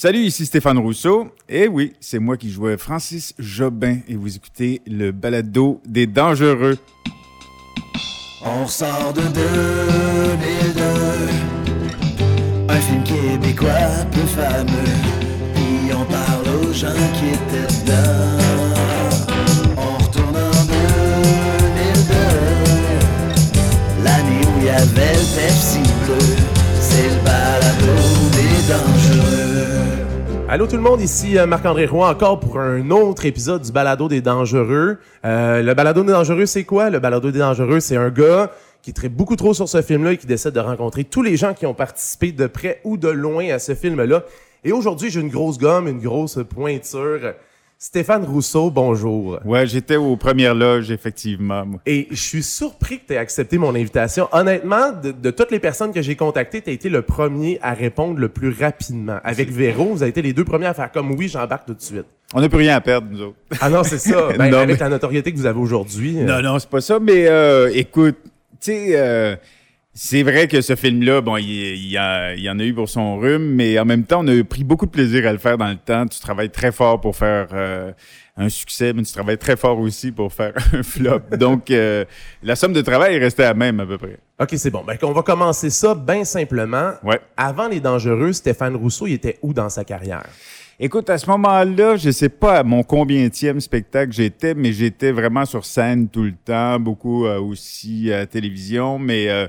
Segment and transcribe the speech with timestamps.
[0.00, 1.26] Salut, ici Stéphane Rousseau.
[1.48, 6.78] Et oui, c'est moi qui jouais Francis Jobin et vous écoutez le balado des dangereux.
[8.44, 10.82] On sort de 2002,
[12.68, 13.72] un film québécois
[14.12, 14.70] peu fameux,
[15.56, 18.38] puis on parle aux gens qui étaient dedans.
[19.76, 22.14] On retourne en 2002,
[24.04, 26.37] l'année où il y avait le Pepsi bleu,
[30.50, 34.08] Allô tout le monde, ici euh, Marc-André Roy encore pour un autre épisode du Balado
[34.08, 34.96] des Dangereux.
[35.26, 36.88] Euh, le Balado des Dangereux, c'est quoi?
[36.88, 38.50] Le Balado des Dangereux, c'est un gars
[38.80, 41.52] qui traite beaucoup trop sur ce film-là et qui décide de rencontrer tous les gens
[41.52, 44.24] qui ont participé de près ou de loin à ce film-là.
[44.64, 47.34] Et aujourd'hui, j'ai une grosse gomme, une grosse pointure.
[47.80, 49.38] Stéphane Rousseau, bonjour.
[49.44, 51.64] Ouais, j'étais aux premières loges, effectivement.
[51.86, 54.28] Et je suis surpris que tu aies accepté mon invitation.
[54.32, 57.74] Honnêtement, de, de toutes les personnes que j'ai contactées, tu as été le premier à
[57.74, 59.18] répondre le plus rapidement.
[59.22, 61.80] Avec Véro, vous avez été les deux premiers à faire comme oui, j'embarque tout de
[61.80, 62.06] suite.
[62.34, 63.36] On n'a plus rien à perdre, nous autres.
[63.60, 64.28] Ah non, c'est ça.
[64.36, 66.18] Ben, Non, avec mais- la notoriété que vous avez aujourd'hui.
[66.18, 68.16] euh, Non, non, c'est pas ça, mais euh, écoute,
[68.60, 69.36] tu sais, euh,
[70.00, 72.88] c'est vrai que ce film-là, bon, il, il y a- il en a eu pour
[72.88, 75.58] son rhume, mais en même temps, on a pris beaucoup de plaisir à le faire
[75.58, 76.06] dans le temps.
[76.06, 77.90] Tu travailles très fort pour faire euh,
[78.36, 81.18] un succès, mais tu travailles très fort aussi pour faire un flop.
[81.36, 82.04] Donc, euh,
[82.44, 84.18] la somme de travail est restée la même à peu près.
[84.40, 84.84] OK, c'est bon.
[84.86, 86.92] Ben, on va commencer ça bien simplement.
[87.02, 87.18] Ouais.
[87.36, 90.22] Avant Les Dangereux, Stéphane Rousseau, il était où dans sa carrière?
[90.78, 95.44] Écoute, à ce moment-là, je sais pas à mon combientième spectacle j'étais, mais j'étais vraiment
[95.44, 99.48] sur scène tout le temps, beaucoup euh, aussi à la télévision, mais euh,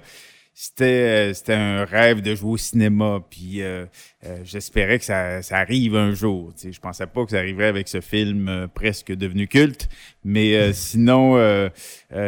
[0.62, 3.86] c'était euh, c'était un rêve de jouer au cinéma, puis euh,
[4.26, 6.52] euh, j'espérais que ça, ça arrive un jour.
[6.54, 9.88] Tu sais, je pensais pas que ça arriverait avec ce film euh, presque devenu culte,
[10.26, 11.38] mais euh, sinon,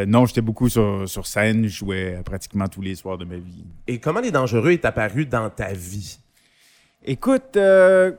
[0.08, 3.66] non, j'étais beaucoup sur, sur scène, je jouais pratiquement tous les soirs de ma vie.
[3.88, 6.18] Et comment Les Dangereux est apparu dans ta vie?
[7.04, 8.14] Écoute, euh,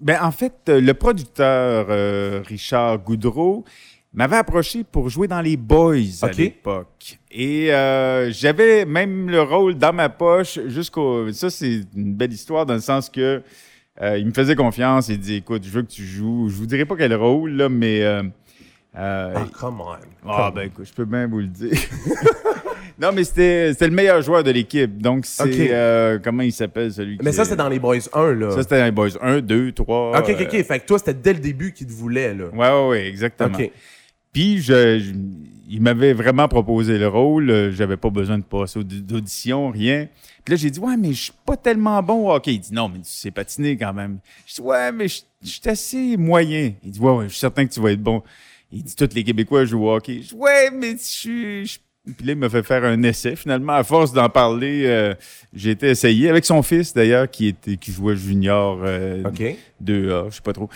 [0.00, 3.64] ben en fait, le producteur euh, Richard Goudreau
[4.12, 7.18] m'avait approché pour jouer dans les Boys à l'époque.
[7.30, 11.30] Et euh, j'avais même le rôle dans ma poche jusqu'au...
[11.32, 13.42] Ça, c'est une belle histoire dans le sens que
[14.02, 15.08] euh, il me faisait confiance.
[15.08, 16.48] Il dit, écoute, je veux que tu joues.
[16.48, 18.02] Je vous dirai pas quel rôle, là, mais...
[18.02, 18.22] euh,
[18.96, 19.92] euh, Ah, come on.
[20.28, 21.70] ah, Come ben écoute, je peux bien vous le dire.
[23.00, 25.00] non, mais c'était le meilleur joueur de l'équipe.
[25.00, 26.18] Donc, c'est...
[26.24, 27.24] Comment il s'appelle, celui qui...
[27.24, 28.50] Mais ça, c'est dans Les Boys 1, là.
[28.50, 30.18] Ça, c'était dans les Boys 1, 2, 3.
[30.18, 30.62] OK, OK, OK.
[30.64, 32.46] Fait que toi, c'était dès le début qu'il te voulait, là.
[32.52, 33.56] Ouais, ouais, ouais, exactement.
[33.56, 33.70] OK.
[34.32, 35.12] Puis, je, je-
[35.72, 37.50] il m'avait vraiment proposé le rôle.
[37.50, 40.08] Euh, J'avais pas besoin de passer audi- d'audition, rien.
[40.44, 42.54] Puis là, j'ai dit, ouais, mais je suis pas tellement bon au hockey.
[42.54, 44.18] Il dit, non, mais tu sais patiner quand même.
[44.46, 46.72] Je dis, ouais, mais je je suis assez moyen.
[46.84, 48.22] Il dit, ouais, ouais, je suis certain que tu vas être bon.
[48.72, 50.20] Il dit, tous les Québécois jouent au hockey.
[50.22, 50.96] Je dis, ouais, mais je
[51.64, 51.80] suis.
[52.16, 53.36] Puis là, il m'a fait faire un essai.
[53.36, 55.14] Finalement, à force d'en parler, euh,
[55.54, 59.56] j'ai été essayé avec son fils, d'ailleurs, qui était qui jouait junior euh, OK.
[59.84, 60.68] 2A, je sais pas trop.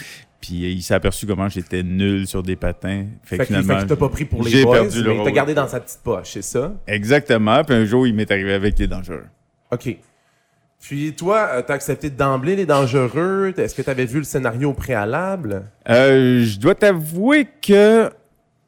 [0.44, 3.06] Puis il s'est aperçu comment j'étais nul sur des patins.
[3.22, 5.30] Fait, Fait que finalement, t'as pas pris pour les j'ai Boys, perdu le mais t'as
[5.30, 6.74] gardé dans sa petite poche, c'est ça?
[6.86, 7.64] Exactement.
[7.64, 9.24] Puis un jour, il m'est arrivé avec les dangereux.
[9.72, 9.96] OK.
[10.82, 13.54] Puis toi, euh, t'as accepté d'emblée Les Dangereux?
[13.56, 15.62] Est-ce que t'avais vu le scénario au préalable?
[15.88, 18.10] Euh, je dois t'avouer que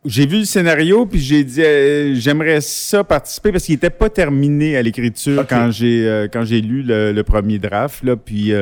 [0.07, 4.09] j'ai vu le scénario puis j'ai dit euh, j'aimerais ça participer parce qu'il était pas
[4.09, 8.53] terminé à l'écriture quand j'ai euh, quand j'ai lu le, le premier draft là puis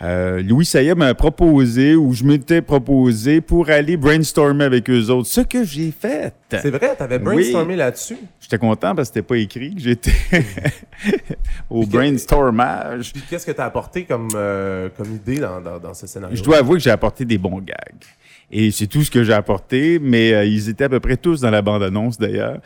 [0.00, 5.28] euh, Louis Saya m'a proposé ou je m'étais proposé pour aller brainstormer avec eux autres
[5.28, 6.32] ce que j'ai fait.
[6.50, 7.24] C'est vrai, t'avais Oui.
[7.24, 8.16] brainstormé là-dessus.
[8.40, 10.12] J'étais content parce que c'était pas écrit que j'étais
[11.70, 13.12] au Puis brainstormage.
[13.12, 16.36] Puis qu'est-ce que t'as apporté comme, euh, comme idée dans, dans, dans ce scénario?
[16.36, 18.04] Je dois avouer que j'ai apporté des bons gags.
[18.50, 21.42] Et c'est tout ce que j'ai apporté, mais euh, ils étaient à peu près tous
[21.42, 22.58] dans la bande-annonce d'ailleurs.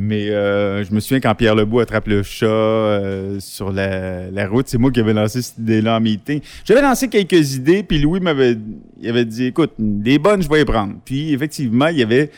[0.00, 4.46] Mais euh, je me souviens quand Pierre Lebeau attrape le chat euh, sur la, la
[4.46, 6.40] route, c'est moi qui avais lancé cette idée-là en meeting.
[6.64, 8.56] J'avais lancé quelques idées, puis Louis m'avait
[9.00, 10.94] il avait dit écoute, les bonnes, je vais les prendre.
[11.04, 12.30] Puis effectivement, il y avait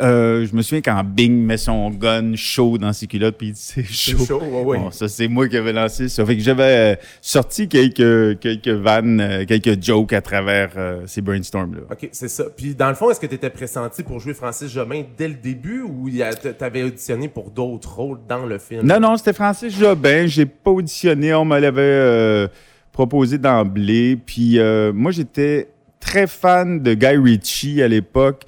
[0.00, 3.52] euh, je me souviens quand Bing met son gun chaud dans ses culottes, puis il
[3.54, 4.24] dit c'est C'est chaud.
[4.26, 4.78] chaud, ouais, ouais.
[4.78, 6.24] Bon, ça, c'est moi qui avais lancé ça.
[6.26, 10.70] Fait que j'avais euh, sorti quelques, quelques vannes, euh, quelques jokes à travers
[11.06, 11.82] ces brainstorms-là.
[11.90, 12.44] OK, c'est ça.
[12.56, 15.34] Puis dans le fond, est-ce que tu étais pressenti pour jouer Francis Jobin dès le
[15.34, 18.86] début ou il y a- t- t'avais auditionné pour d'autres rôles dans le film?
[18.86, 20.26] Non, non, c'était Francis Jobin.
[20.26, 21.32] J'ai pas auditionné.
[21.34, 22.48] On me l'avait
[22.92, 24.16] proposé d'emblée.
[24.16, 25.68] Puis euh, moi, j'étais
[26.00, 28.42] très fan de Guy Ritchie à l'époque.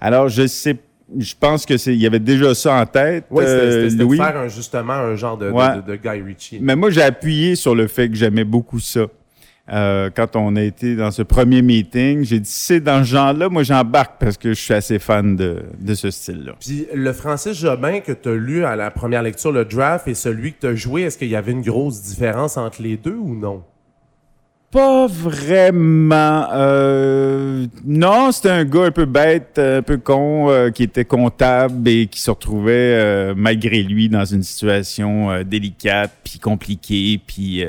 [0.00, 0.76] Alors, je sais,
[1.18, 3.90] je pense que c'est, il y avait déjà ça en tête, Oui, c'était euh, c'était-
[3.90, 5.76] c'était de faire un- justement un genre de, de- Ouais.
[5.76, 6.58] de, de Guy Ritchie.
[6.60, 9.06] Mais moi, j'ai appuyé sur le fait que j'aimais beaucoup ça.
[9.72, 13.48] Euh, quand on a été dans ce premier meeting, j'ai dit, c'est dans ce genre-là,
[13.48, 16.54] moi, j'embarque parce que je suis assez fan de, de ce style-là.
[16.58, 20.14] Puis le Francis Jobin que tu as lu à la première lecture, le draft, et
[20.14, 23.14] celui que tu as joué, est-ce qu'il y avait une grosse différence entre les deux
[23.14, 23.62] ou non?
[24.70, 26.46] Pas vraiment.
[26.52, 31.88] Euh, non, c'était un gars un peu bête, un peu con, euh, qui était comptable
[31.88, 37.64] et qui se retrouvait euh, malgré lui dans une situation euh, délicate, puis compliquée, puis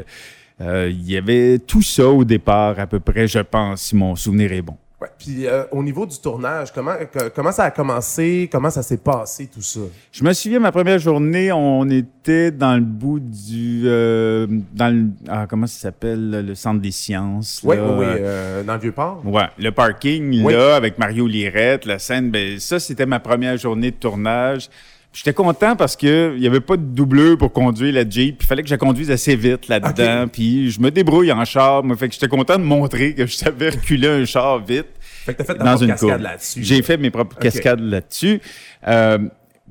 [0.62, 4.15] euh, il y avait tout ça au départ à peu près, je pense, si mon
[4.15, 4.77] souvenir est bon.
[5.01, 5.07] Ouais.
[5.18, 8.48] Puis euh, au niveau du tournage, comment, que- comment ça a commencé?
[8.51, 9.80] Comment ça s'est passé, tout ça?
[10.12, 13.81] Je me souviens, ma première journée, on était dans le bout du...
[13.86, 16.45] euh, dans le, ah, comment ça s'appelle?
[16.45, 17.62] Le centre des sciences.
[17.63, 19.21] Oui, oui, oui, euh, dans le Vieux-Port?
[19.25, 20.53] Ouais, le parking, Oui.
[20.53, 24.69] là, avec Mario Lirette, la scène, ben, ça, c'était ma première journée de tournage.
[25.13, 28.42] J'étais content parce que il y avait pas de doubleur pour conduire la Jeep.
[28.42, 30.28] Il fallait que je conduise assez vite là-dedans.
[30.31, 31.84] Puis je me débrouille en char.
[31.84, 35.34] Moi, fait que j'étais content de montrer que je savais reculer un char vite Fait
[35.34, 36.63] que t'as fait ta dans propre une cascade là-dessus.
[36.63, 38.40] J'ai fait mes propres cascades là-dessus.
[38.88, 39.18] Euh,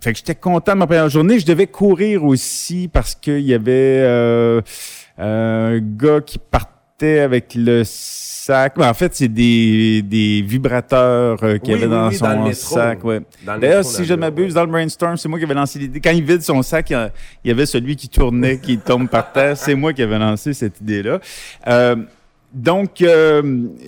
[0.02, 1.38] fait que j'étais content de ma première journée.
[1.38, 4.60] Je devais courir aussi parce qu'il y avait euh,
[5.16, 7.82] un gars qui partait avec le
[8.44, 8.76] sac.
[8.76, 12.52] Mais en fait, c'est des, des vibrateurs euh, qu'il Oui, avait dans oui, son dans
[12.52, 13.04] sac.
[13.04, 13.20] Ouais.
[13.44, 16.00] D'ailleurs, si je le- m'abuse, dans le brainstorm, c'est moi qui avais lancé l'idée.
[16.00, 17.10] Quand il vide son sac, il y a-
[17.44, 19.56] il y avait celui qui tournait, qui tombe par terre.
[19.56, 21.20] C'est moi qui avais lancé cette idée-là.
[21.68, 21.96] Euh,
[22.52, 23.42] donc, euh,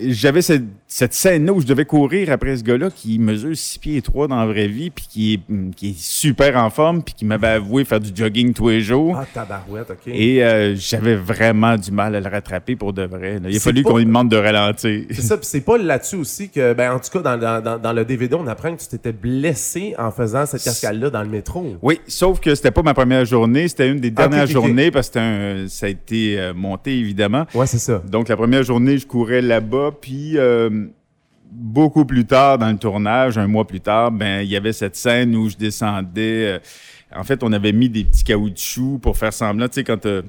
[0.08, 0.62] j'avais cette,
[0.94, 4.28] cette scène-là où je devais courir après ce gars-là qui mesure 6 pieds et 3
[4.28, 7.24] dans la vraie vie, puis qui est, hum, qui est super en forme, puis qui
[7.24, 9.16] m'avait avoué faire du jogging tous les jours.
[9.18, 10.02] Ah, tabarouette, OK.
[10.08, 13.38] Et euh, j'avais vraiment du mal à le rattraper pour de vrai.
[13.40, 13.48] là.
[13.48, 15.04] Il a fallu pas- qu'on lui demande de ralentir.
[15.10, 17.92] C'est ça, puis c'est pas là-dessus aussi que, ben, en tout cas, dans, dans, dans,
[17.94, 21.74] le DVD, on apprend que tu t'étais blessé en faisant cette cascade-là dans le métro.
[21.80, 25.08] Oui, sauf que c'était pas ma première journée, c'était une des Ah, dernières journées parce
[25.08, 25.20] que c'était
[25.64, 27.46] un- ça a été euh, monté évidemment.
[27.54, 28.02] Ouais, c'est ça.
[28.10, 30.68] Donc la première journée, je courais là-bas, puis euh,
[31.54, 34.96] beaucoup plus tard dans le tournage, un mois plus tard, ben il y avait cette
[34.96, 36.54] scène où je descendais.
[36.54, 36.58] euh,
[37.14, 40.22] en fait, on avait mis des petits caoutchoucs pour faire semblant, tu sais, quand euh,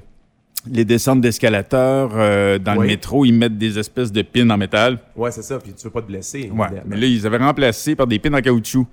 [0.70, 2.80] les descentes d'escalateurs euh, dans Oui.
[2.82, 4.98] le métro, ils mettent des espèces de pins en métal.
[5.16, 6.50] Ouais, c'est ça, puis tu veux pas te blesser.
[6.54, 8.86] Ouais, mais là, ils avaient remplacé par des pins en caoutchouc.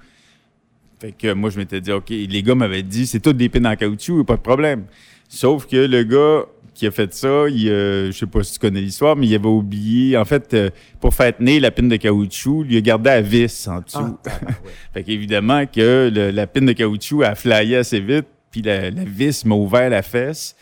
[0.99, 3.65] Fait que moi, je m'étais dit, OK, les gars m'avaient dit, c'est tout des pins
[3.65, 4.83] en caoutchouc, pas de problème.
[5.27, 6.45] Sauf que le gars
[6.81, 9.35] qui a fait ça, il, euh, je sais pas si tu connais l'histoire, mais il
[9.35, 10.69] avait oublié, en fait, euh,
[10.99, 14.17] pour faire tenir la pine de caoutchouc, il a gardé la vis en Ah, dessous.
[14.23, 14.57] tabarouette.
[14.93, 19.03] fait qu'évidemment que le- la pine de caoutchouc a flyé assez vite, puis la, la
[19.03, 20.55] vis m'a ouvert la fesse.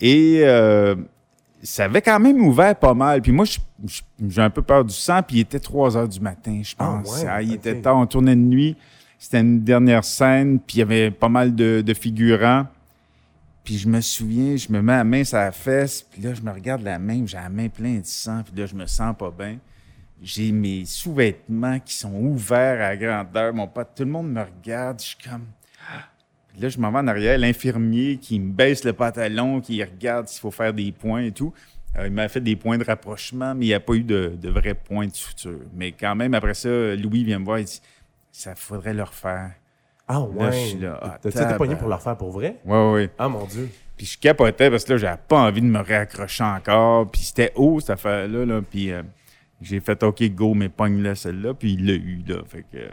[0.00, 0.96] Et euh,
[1.62, 3.22] ça avait quand même ouvert pas mal.
[3.22, 3.44] Puis moi,
[4.28, 7.00] j'ai un peu peur du sang, puis il était 3 heures du matin, je Ah
[7.02, 7.22] pense.
[7.22, 8.76] ouais, Ah, il était tard, on tournait de nuit.
[9.18, 12.66] C'était une dernière scène, puis il y avait pas mal de, de figurants.
[13.66, 16.40] Puis je me souviens, je me mets la main sur la fesse, puis là, je
[16.40, 19.12] me regarde la main, j'ai la main pleine de sang, puis là, je me sens
[19.18, 19.58] pas bien.
[20.22, 23.52] J'ai mes sous-vêtements qui sont ouverts à grandeur.
[23.52, 25.00] Mon pote, tout le monde me regarde.
[25.00, 25.46] Je suis comme.
[26.48, 27.36] Puis là, je m'en vais en arrière.
[27.38, 31.52] L'infirmier qui me baisse le pantalon, qui regarde s'il faut faire des points et tout.
[31.98, 34.38] Euh, il m'a fait des points de rapprochement, mais il n'y a pas eu de,
[34.40, 35.58] de vrais points de suture.
[35.74, 37.82] Mais quand même, après ça, Louis vient me voir et dit
[38.30, 39.54] Ça faudrait le refaire.
[40.08, 40.52] Ah, Là, ouais.
[40.52, 42.56] je suis là, ah, T'as-tu été pogné pour le refaire pour vrai?
[42.64, 43.10] Ouais, ouais.
[43.18, 43.68] Ah, mon Dieu.
[43.96, 47.10] Puis je capotais parce que là, j'avais pas envie de me réaccrocher encore.
[47.10, 48.44] Puis c'était haut, cette affaire-là.
[48.44, 48.60] Là?
[48.62, 49.02] Puis euh,
[49.60, 51.54] j'ai fait OK, go, mais pogne-là, celle-là.
[51.54, 52.36] Puis il l'a eu, là.
[52.46, 52.76] Fait que.
[52.76, 52.88] euh,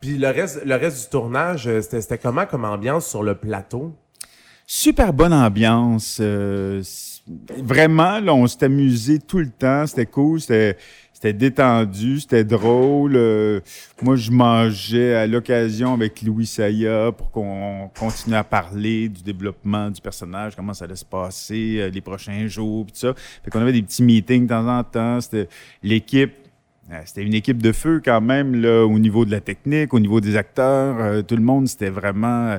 [0.00, 3.92] Puis le reste, le reste du tournage, euh, c'était comment comme ambiance sur le plateau?
[4.66, 6.18] Super bonne ambiance.
[6.22, 6.82] euh,
[7.58, 9.86] vraiment, là, on s'est amusé tout le temps.
[9.86, 10.40] C'était cool.
[10.40, 10.76] C'était,
[11.24, 12.20] c'était détendu.
[12.20, 13.16] C'était drôle.
[13.16, 13.60] euh,
[14.02, 19.90] moi, je mangeais à l'occasion avec Louis Saya pour qu'on continue à parler du développement
[19.90, 23.14] du personnage, comment ça allait se passer euh, les prochains jours, puis ça.
[23.42, 25.18] Fait qu'on avait des petits meetings de temps en temps.
[25.22, 25.48] C'était
[25.82, 26.34] l'équipe.
[26.92, 30.00] euh, C'était une équipe de feu quand même, là, au niveau de la technique, au
[30.00, 31.24] niveau des acteurs.
[31.24, 32.58] tout le monde, c'était vraiment...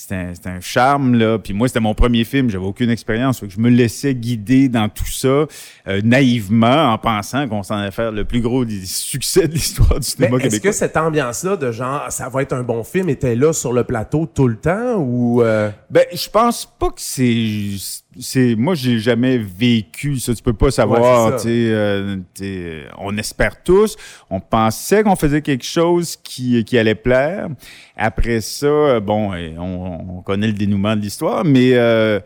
[0.00, 1.38] c'était un, un charme, là.
[1.38, 3.42] Puis moi, c'était mon premier film, j'avais aucune expérience.
[3.46, 5.46] Je me laissais guider dans tout ça, euh,
[6.02, 9.96] naïvement, en pensant qu'on s'en allait faire le plus gros des succès de l'histoire du
[9.96, 10.70] Mais cinéma est-ce québécois.
[10.70, 13.84] que cette ambiance-là de genre, ça va être un bon film, était là sur le
[13.84, 15.42] plateau tout le temps ou...
[15.42, 17.76] euh, Ben, je pense pas que c'est.
[18.18, 20.34] C'est moi, j'ai jamais vécu ça.
[20.34, 21.00] Tu peux pas savoir.
[21.32, 23.96] Ouais, euh, sais, on espère tous.
[24.30, 27.48] On pensait qu'on faisait quelque chose qui, qui allait plaire.
[27.96, 32.18] Après ça, euh, bon, euh, on, on connaît le dénouement de l'histoire, mais euh,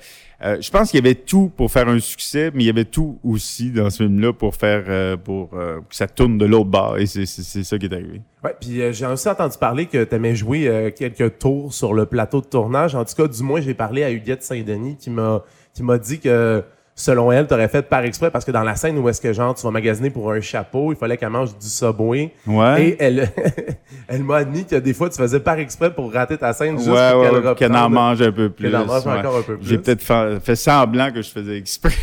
[0.42, 2.84] euh, je pense qu'il y avait tout pour faire un succès, mais il y avait
[2.84, 6.70] tout aussi dans ce film-là pour faire euh, pour euh, que ça tourne de l'autre
[6.70, 6.98] bord.
[6.98, 8.20] Et c'est ça qui est arrivé.
[8.42, 11.94] Ouais, puis euh, j'ai aussi entendu parler que tu aimais jouer euh, quelques tours sur
[11.94, 12.94] le plateau de tournage.
[12.94, 15.42] En tout cas, du moins, j'ai parlé à Huguette Saint-Denis qui m'a
[15.74, 16.64] qui m'a dit que
[16.96, 19.54] selon elle, t'aurais fait par exprès parce que dans la scène où est-ce que genre
[19.54, 22.32] tu vas magasiner pour un chapeau, il fallait qu'elle mange du Subway.
[22.46, 22.88] Ouais.
[22.88, 23.28] Et elle,
[24.08, 26.90] elle m'a admis que des fois tu faisais par exprès pour rater ta scène juste
[26.90, 28.66] ouais, pour ouais, qu'elle ouais, en mange un peu plus.
[28.66, 29.68] Qu'elle en mange encore un peu plus.
[29.68, 31.94] J'ai peut-être fait, fait semblant que je faisais exprès.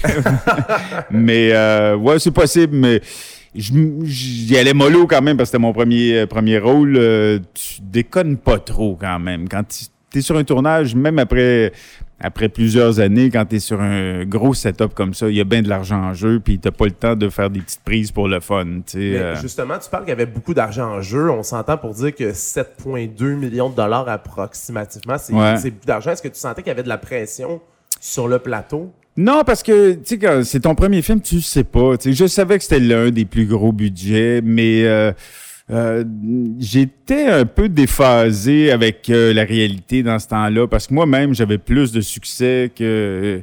[1.11, 3.01] mais euh, ouais, c'est possible, mais
[3.55, 6.95] j'y allais mollo quand même parce que c'était mon premier euh, premier rôle.
[6.97, 9.47] Euh, tu déconnes pas trop quand même.
[9.47, 11.71] Quand tu es sur un tournage, même après
[12.23, 15.43] après plusieurs années, quand tu es sur un gros setup comme ça, il y a
[15.43, 18.11] bien de l'argent en jeu, puis t'as pas le temps de faire des petites prises
[18.11, 18.65] pour le fun.
[18.85, 19.35] tu Mais euh.
[19.41, 21.29] justement, tu parles qu'il y avait beaucoup d'argent en jeu.
[21.31, 25.55] On s'entend pour dire que 7,2 millions de dollars approximativement, c'est Ouais.
[25.55, 26.11] beaucoup d'argent.
[26.11, 27.61] Est-ce que tu sentais qu'il y avait de la pression
[27.99, 28.91] sur le plateau?
[29.17, 31.97] Non, parce que, tu sais, c'est ton premier film, tu sais pas.
[31.97, 35.11] Tu je savais que c'était l'un des plus gros budgets, mais euh,
[35.71, 36.03] euh,
[36.59, 41.57] j'étais un peu déphasé avec euh, la réalité dans ce temps-là, parce que moi-même, j'avais
[41.57, 43.41] plus de succès que,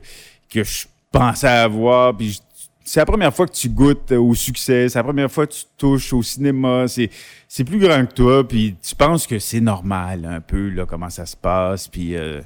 [0.50, 2.16] que je pensais avoir.
[2.16, 2.40] Puis
[2.84, 5.64] c'est la première fois que tu goûtes au succès, c'est la première fois que tu
[5.76, 7.10] touches au cinéma, c'est
[7.46, 11.10] c'est plus grand que toi, puis tu penses que c'est normal un peu là comment
[11.10, 12.40] ça se passe, puis euh,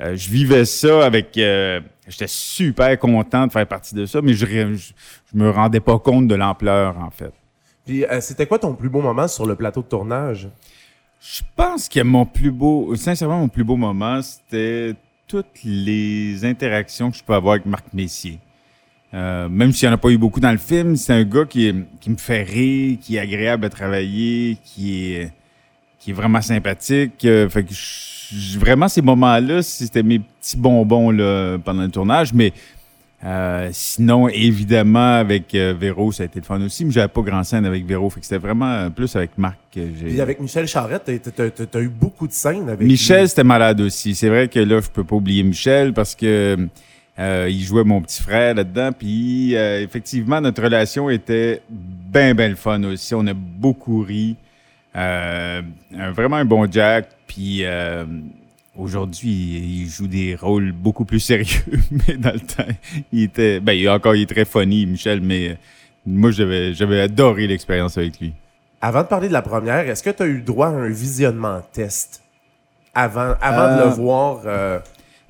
[0.00, 4.34] euh, je vivais ça avec, euh, j'étais super content de faire partie de ça, mais
[4.34, 4.92] je, je
[5.34, 7.32] me rendais pas compte de l'ampleur en fait.
[7.90, 10.48] Euh, c'était quoi ton plus beau moment sur le plateau de tournage?
[11.20, 14.94] Je pense que mon plus beau, sincèrement, mon plus beau moment, c'était
[15.26, 18.38] toutes les interactions que je peux avoir avec Marc Messier.
[19.12, 21.44] Euh, même s'il n'y en a pas eu beaucoup dans le film, c'est un gars
[21.44, 25.32] qui, me fait rire, qui est agréable à travailler, qui est,
[26.08, 27.24] vraiment sympathique.
[27.24, 32.32] Euh, fait que vraiment, ces moments-là, c'était mes petits bonbons là, pendant le tournage.
[32.32, 32.52] Mais
[33.24, 36.84] euh, sinon, évidemment, avec euh, Véro, ça a été le fun aussi.
[36.86, 38.08] Mais j'avais pas grand scène avec Véro.
[38.08, 40.06] Fait que c'était vraiment euh, plus avec Marc que j'ai.
[40.06, 43.28] Puis avec Michel Charette, t'as- t'as t'as- t'as eu beaucoup de scènes avec Michel, lui.
[43.28, 44.14] c'était malade aussi.
[44.14, 46.56] C'est vrai que là, je peux pas oublier Michel parce que
[47.18, 48.92] il jouait mon petit frère là-dedans.
[48.98, 53.14] Puis effectivement, notre relation était bien, bien le fun aussi.
[53.14, 54.36] On a beaucoup ri.
[54.94, 55.62] Un-
[56.14, 57.08] vraiment un bon Jack.
[57.26, 57.62] Puis
[58.76, 61.62] aujourd'hui, il joue des rôles beaucoup plus sérieux.
[62.08, 62.66] mais dans le temps,
[63.12, 63.60] il était.
[63.60, 65.54] Ben, il, encore, il est très funny, Michel, mais euh,
[66.06, 68.32] moi, j'avais, j'avais adoré l'expérience avec lui.
[68.80, 71.60] Avant de parler de la première, est-ce que tu as eu droit à un visionnement
[71.72, 72.22] test
[72.94, 74.40] avant, avant de Euh, le voir?
[74.46, 74.78] euh,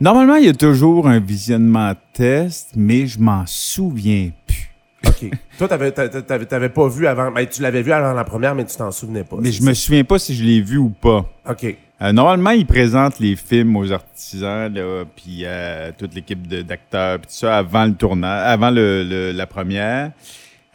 [0.00, 4.70] Normalement, il y a toujours un visionnement test, mais je m'en souviens plus.
[5.06, 5.30] OK.
[5.58, 7.30] Toi, t'avais, t'avais, t'avais- pas vu avant.
[7.32, 9.36] Ben, tu l'avais vu avant la première, mais tu t'en souvenais pas.
[9.40, 11.26] Mais je me souviens pas si je l'ai vu ou pas.
[11.44, 11.52] ça?
[11.52, 11.76] OK.
[12.02, 17.26] Euh, normalement, ils présentent les films aux artisans, là, puis à toute l'équipe d'acteurs, puis
[17.26, 20.12] tout ça, avant le tournage, avant le, le- la première.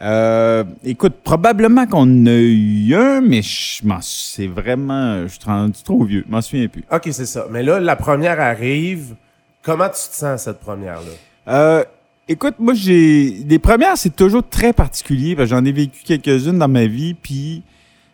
[0.02, 6.22] Euh, écoute, probablement qu'on a eu un, mais c'est vraiment, je suis rendu trop vieux,
[6.26, 6.84] je m'en souviens plus.
[6.92, 7.46] OK, c'est ça.
[7.50, 9.14] Mais là, la première arrive.
[9.62, 11.10] Comment tu te sens, cette première-là?
[11.48, 11.82] Euh,
[12.28, 13.38] écoute, moi, j'ai.
[13.48, 17.14] Les premières, c'est toujours très particulier, parce que j'en ai vécu quelques-unes dans ma vie,
[17.14, 17.62] puis.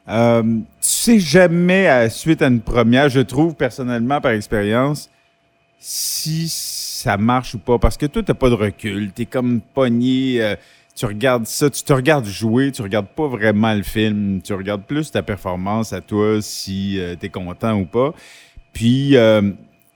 [0.09, 0.42] Euh,
[0.80, 5.11] sais jamais, à, suite à une première, je trouve personnellement, par expérience,
[5.78, 7.78] si ça marche ou pas.
[7.78, 9.12] Parce que toi, t'as pas de recul.
[9.12, 10.42] T'es comme pogné.
[10.42, 10.56] euh,
[10.94, 14.40] tu regardes ça, tu te regardes jouer, tu regardes pas vraiment le film.
[14.42, 18.12] Tu regardes plus ta performance à toi, si euh, t'es content ou pas.
[18.73, 19.50] Puis, euh,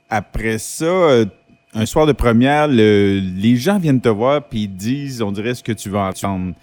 [0.09, 1.27] après ça, euh,
[1.75, 5.55] un soir de première, le- les gens viennent te voir puis ils disent, on dirait
[5.55, 6.55] ce que tu vas entendre.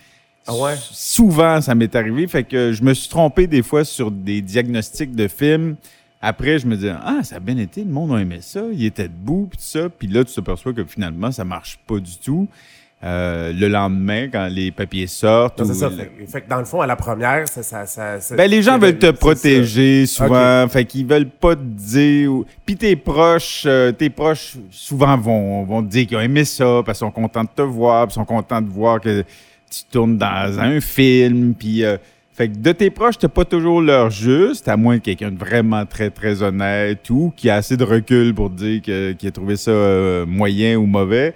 [0.47, 0.73] Ah ouais?
[0.77, 2.27] Souvent, ça m'est arrivé.
[2.27, 5.75] Fait que je me suis trompé des fois sur des diagnostics de films.
[6.21, 8.85] Après, je me disais, ah, ça a bien été, le monde a aimé ça, il
[8.85, 9.89] était debout, puis tout ça.
[9.89, 12.47] Puis là, tu t'aperçois que finalement, ça marche pas du tout.
[13.03, 15.59] Euh, le lendemain, quand les papiers sortent.
[15.59, 15.89] Non, ou ça.
[15.89, 17.61] le- Fait, fait que dans le fond, à la première, ça.
[17.61, 21.61] ça, ça, ça- ben, les gens veulent te protéger souvent, fait qu'ils veulent pas te
[21.61, 22.31] dire.
[22.65, 26.81] Puis tes proches, euh, tes proches souvent vont, vont te dire qu'ils ont aimé ça,
[26.85, 29.25] parce qu'ils sont contents de te voir, puis ils sont contents de voir que
[29.73, 31.97] tu tournes dans un film, puis euh,
[32.33, 35.37] fait que de tes proches, t'as pas toujours leur juste, à moins que quelqu'un de
[35.37, 39.55] vraiment très très honnête ou qui a assez de recul pour dire qu'il a trouvé
[39.55, 41.33] ça euh, moyen ou mauvais.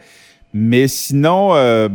[0.53, 1.89] Mais sinon, euh,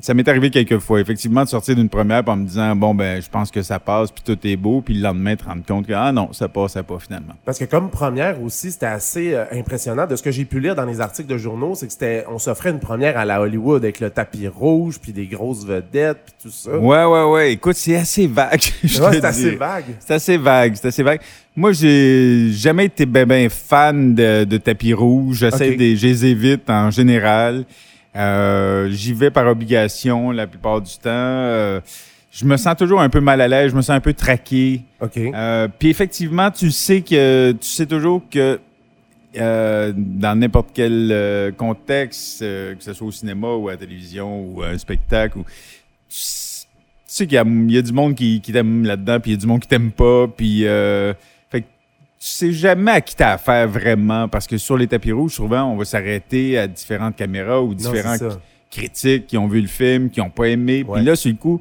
[0.00, 3.20] ça m'est arrivé quelques fois, effectivement, de sortir d'une première en me disant bon ben,
[3.20, 5.86] je pense que ça passe, puis tout est beau, puis le lendemain, te rendre compte
[5.86, 7.34] que ah non, ça passait pas finalement.
[7.44, 10.06] Parce que comme première aussi, c'était assez euh, impressionnant.
[10.06, 12.38] De ce que j'ai pu lire dans les articles de journaux, c'est que c'était, on
[12.38, 16.34] s'offrait une première à la Hollywood avec le tapis rouge, puis des grosses vedettes, puis
[16.42, 16.76] tout ça.
[16.78, 17.52] Ouais, ouais, ouais.
[17.52, 18.62] Écoute, c'est assez vague.
[18.82, 19.84] je Ouais, c'est assez vague.
[20.00, 21.20] C'est assez vague, c'est assez vague.
[21.56, 25.38] Moi, j'ai jamais été ben, ben fan de, de tapis rouge.
[25.40, 25.76] J'essaie Ok.
[25.78, 27.64] de, je les évite en général.
[28.16, 31.10] Euh, J'y vais par obligation la plupart du temps.
[31.10, 31.80] Euh,
[32.32, 34.82] je me sens toujours un peu mal à l'aise, je me sens un peu traqué.
[35.00, 35.16] OK.
[35.16, 38.60] Euh, Puis effectivement, tu sais que tu sais toujours que
[39.38, 44.44] euh, dans n'importe quel euh, contexte, que ce soit au cinéma ou à la télévision
[44.44, 45.44] ou à un spectacle, ou,
[46.08, 46.16] tu
[47.06, 49.34] sais qu'il y a, il y a du monde qui, qui t'aime là-dedans, puis il
[49.34, 51.12] y a du monde qui t'aime pas, puis euh,
[51.50, 51.72] fait que tu
[52.28, 55.76] sais jamais à qui t'as affaire vraiment, parce que sur les tapis rouges, souvent, on
[55.76, 58.16] va s'arrêter à différentes caméras ou différents
[58.70, 60.84] critiques qui ont vu le film, qui n'ont pas aimé.
[60.84, 61.60] Puis là, sur le coup,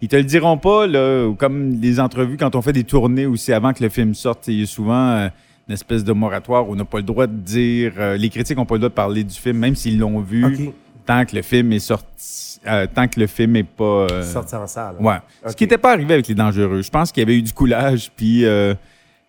[0.00, 3.52] ils te le diront pas, là, comme les entrevues, quand on fait des tournées aussi
[3.52, 5.28] avant que le film sorte, il y a souvent euh,
[5.68, 7.92] une espèce de moratoire où on n'a pas le droit de dire.
[7.96, 10.70] euh, les critiques n'ont pas le droit de parler du film, même s'ils l'ont vu,
[11.06, 12.60] tant que le film est sorti.
[12.66, 13.84] euh, tant que le film est pas.
[14.10, 14.96] euh, Sorti en salle.
[15.00, 15.16] Ouais.
[15.46, 16.82] Ce qui n'était pas arrivé avec Les Dangereux.
[16.82, 18.44] Je pense qu'il y avait eu du coulage, puis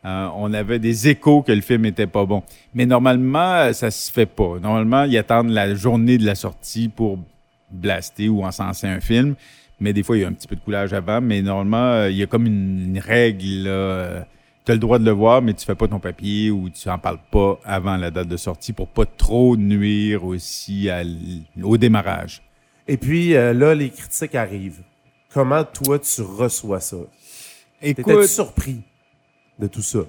[0.06, 2.44] euh, euh, on avait des échos que le film était pas bon.
[2.74, 4.60] Mais normalement, euh, ça se fait pas.
[4.62, 7.20] Normalement, ils attendent la journée de la sortie pour
[7.72, 9.36] blaster ou encenser un film.
[9.80, 11.22] Mais des fois, il y a un petit peu de coulage avant.
[11.22, 13.64] Mais normalement, euh, il y a comme une, règle.
[14.66, 16.88] tu as le droit de le voir, mais tu fais pas ton papier ou tu
[16.90, 21.04] en parles pas avant la date de sortie pour pas trop nuire aussi à
[21.62, 22.42] au démarrage.
[22.88, 24.84] Et puis euh, là, les critiques arrivent.
[25.34, 26.98] Comment toi, tu reçois ça?
[27.82, 28.82] T'étais-tu surpris?
[29.60, 30.00] De tout ça?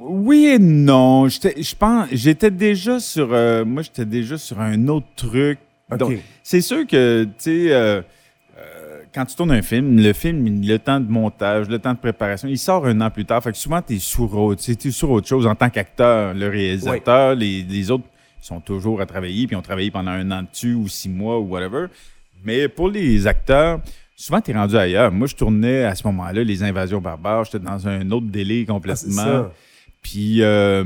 [0.00, 1.28] Oui et non.
[1.28, 5.58] J'étais- Je pense, j'étais déjà sur, euh, moi j'étais déjà sur un autre truc.
[5.98, 6.10] Donc,
[6.42, 8.02] c'est sûr que, tu sais, euh,
[8.58, 11.98] euh, quand tu tournes un film, le film, le temps de montage, le temps de
[11.98, 13.42] préparation, il sort un an plus tard.
[13.42, 16.34] Fait que souvent, tu es sur autre, t'es sur autre chose en tant qu'acteur.
[16.34, 18.04] Le réalisateur, les, les autres
[18.40, 21.44] sont toujours à travailler, puis ont travaillé pendant un an dessus ou six mois ou
[21.48, 21.86] whatever.
[22.44, 23.80] Mais pour les acteurs,
[24.20, 25.12] souvent, tu es rendu ailleurs.
[25.12, 27.44] Moi, je tournais à ce moment-là Les Invasions barbares.
[27.44, 29.46] J'étais dans un autre délai Ah, complètement.
[30.02, 30.84] Puis, euh,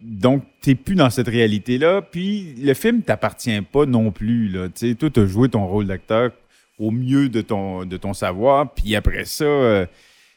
[0.00, 2.02] donc, t'es plus dans cette réalité-là.
[2.02, 4.48] Puis, le film t'appartient pas non plus.
[4.48, 4.68] Là.
[4.68, 6.32] Tu toi, t'as joué ton rôle d'acteur
[6.78, 8.74] au mieux de ton, de ton savoir.
[8.74, 9.86] Puis après ça, euh,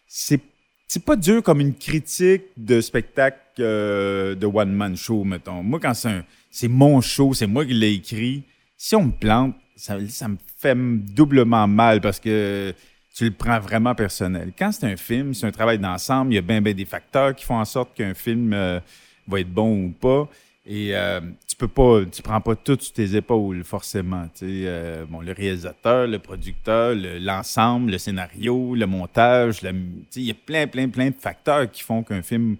[0.08, 0.40] c'est
[0.88, 5.62] c'est pas dur comme une critique de spectacle euh, de one-man show, mettons.
[5.62, 8.42] Moi, quand c'est un- c'est mon show, c'est moi qui l'ai écrit,
[8.76, 12.74] si on me plante, ça, me fait doublement mal parce que
[13.16, 14.52] tu le prends vraiment personnel.
[14.58, 17.46] Quand c'est un film, c'est un travail d'ensemble, il y a bien, des facteurs qui
[17.46, 18.80] font en sorte qu'un film euh,
[19.28, 20.30] va être bon ou pas.
[20.66, 24.28] Et euh, tu peux pas, tu prends pas tout sur tes épaules, forcément.
[24.44, 29.72] Euh, bon, le réalisateur, le producteur, le- l'ensemble, le, scénario, le montage, le-
[30.10, 32.58] sais, il y a plein, plein, plein de facteurs qui font qu'un film.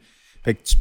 [0.50, 0.76] Fait que tu-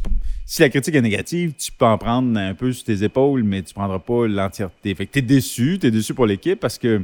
[0.47, 3.61] si la critique est négative, tu peux en prendre un peu sur tes épaules, mais
[3.61, 4.95] tu prendras pas l'entièreté.
[4.95, 7.03] Fait que t'es déçu, t'es déçu pour l'équipe parce que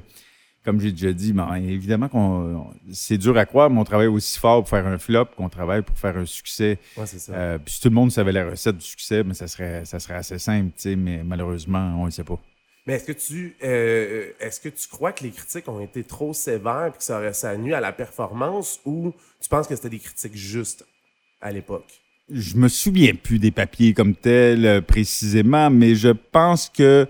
[0.64, 4.08] comme j'ai déjà dit, ben, évidemment qu'on on- c'est dur à croire, mais on travaille
[4.08, 6.80] aussi fort pour faire un flop qu'on travaille pour faire un succès.
[6.98, 7.34] Ouais, ça.
[7.34, 10.00] Euh, puis si tout le monde savait la recette du succès, mais ça serait, ça
[10.00, 12.40] serait assez simple, mais malheureusement, on ne le sait pas.
[12.88, 16.34] Mais est-ce que tu euh, est-ce que tu crois que les critiques ont été trop
[16.34, 19.90] sévères et que ça aurait ça nuit à la performance ou tu penses que c'était
[19.90, 20.84] des critiques justes
[21.42, 22.02] à l'époque?
[22.32, 27.08] Je me souviens plus des papiers comme tels euh, précisément, mais je pense que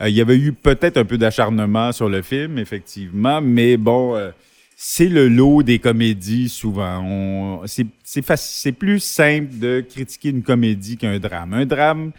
[0.00, 4.14] euh, il y avait eu peut-être un peu d'acharnement sur le film, effectivement, mais bon,
[4.14, 4.30] euh,
[4.76, 7.64] c'est le lot des comédies souvent.
[7.66, 11.54] C'est plus simple de critiquer une comédie qu'un drame.
[11.54, 12.12] Un drame,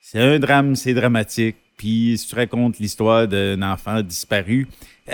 [0.00, 1.56] c'est un drame, c'est dramatique.
[1.76, 4.68] Puis si tu racontes l'histoire d'un enfant disparu,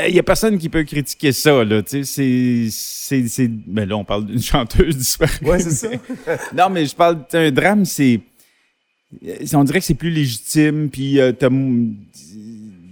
[0.08, 1.64] il n'y a personne qui peut critiquer ça.
[1.64, 5.44] Là, tu sais, c'est, c'est, c'est- ben là, on parle d'une chanteuse disparue.
[5.44, 5.88] Ouais, c'est ça.
[6.56, 8.20] non, mais je parle d'un drame, c'est.
[9.54, 11.48] On dirait que c'est plus légitime, puis euh, t'as-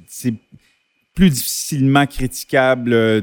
[0.08, 0.34] c'est
[1.14, 2.92] plus difficilement critiquable.
[2.92, 3.20] euh,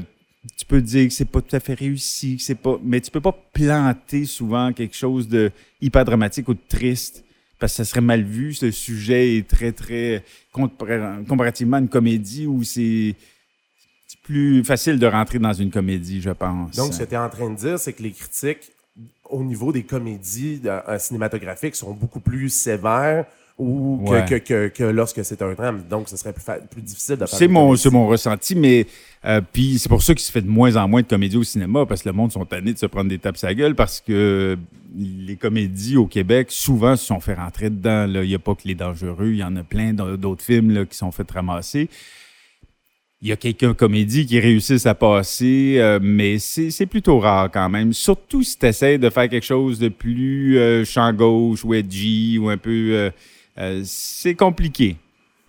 [0.58, 2.78] Tu peux dire que c'est pas tout à fait réussi, que c'est pas.
[2.82, 7.24] Mais tu peux pas planter souvent quelque chose de hyper dramatique ou de triste.
[7.58, 8.54] Parce que ça serait mal vu.
[8.54, 10.24] Ce sujet est très, très.
[10.52, 13.14] compar- comparativement à une comédie où c'est.
[14.12, 16.76] C'est plus facile de rentrer dans une comédie, je pense.
[16.76, 18.70] Donc, ce que tu es en train de dire, c'est que les critiques
[19.30, 23.24] au niveau des comédies euh, cinématographiques sont beaucoup plus sévères
[23.58, 24.24] ou que, Ouais.
[24.28, 25.82] que, que, que lorsque c'est un drame.
[25.88, 27.82] Donc, ce serait plus, difficile de faire C'est mon, comédie.
[27.82, 28.86] c'est mon ressenti, mais
[29.24, 31.44] euh, puis c'est pour ça qu'il se fait de moins en moins de comédies au
[31.44, 33.74] cinéma, parce que le monde sont tannés de se prendre des tapes à la gueule,
[33.74, 34.58] parce que
[34.94, 38.06] les comédies au Québec, souvent, se sont fait rentrer dedans.
[38.06, 38.22] là.
[38.24, 40.84] Il n'y a pas que Les Dangereux, il y en a plein d'autres films là,
[40.84, 41.88] qui sont fait ramasser.
[43.22, 47.68] Il y a quelques comédies qui réussissent à passer, euh, mais c'est plutôt rare quand
[47.68, 47.92] même.
[47.92, 52.36] Surtout si tu essaies de faire quelque chose de plus euh, champ gauche ou edgy
[52.38, 53.10] ou un peu...
[53.58, 54.96] euh, c'est compliqué.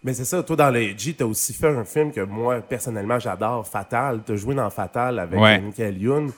[0.04, 3.18] Mais c'est ça, toi, dans le Edgy, t'as aussi fait un film que moi, personnellement,
[3.20, 4.20] j'adore, Fatal.
[4.26, 5.60] T'as joué dans Fatal avec Ouais.
[5.62, 6.32] Michael Youn.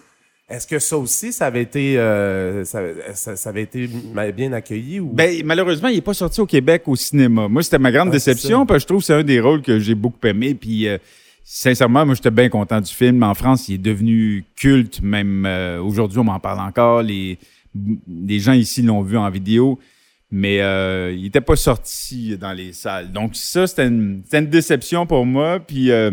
[0.47, 2.79] Est-ce que ça aussi, ça avait été, euh, ça,
[3.15, 3.89] ça- ça avait été
[4.37, 4.99] bien accueilli?
[4.99, 5.07] Ou...
[5.11, 7.47] Ben, malheureusement, il n'est pas sorti au Québec au cinéma.
[7.47, 9.63] Moi, c'était ma grande Ah, déception, parce que je trouve que c'est un des rôles
[9.63, 10.53] que j'ai beaucoup aimé.
[10.53, 10.99] Puis, euh,
[11.45, 13.23] sincèrement, moi, j'étais bien content du film.
[13.23, 15.01] En France, il est devenu culte.
[15.01, 17.03] Même euh, aujourd'hui, on m'en parle encore.
[17.03, 17.37] Les,
[18.07, 19.79] les gens ici l'ont vu en vidéo.
[20.31, 23.11] mais euh, il n'était pas sorti dans les salles.
[23.11, 25.59] Donc ça, c'était une, une déception pour moi.
[25.59, 26.11] Puis euh,